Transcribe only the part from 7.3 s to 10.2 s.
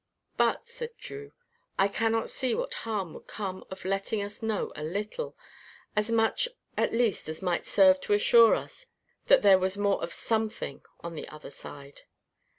might serve to assure us that there was more of